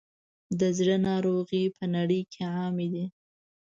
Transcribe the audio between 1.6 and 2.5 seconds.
په نړۍ کې